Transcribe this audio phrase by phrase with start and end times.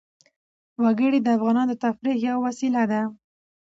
[0.83, 3.01] وګړي د افغانانو د تفریح یوه وسیله ده.